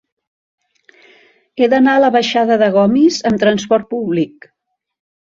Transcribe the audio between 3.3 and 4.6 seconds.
amb trasport públic.